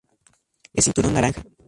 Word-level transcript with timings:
Es 0.73 0.85
cinturón 0.85 1.13
naranja. 1.13 1.43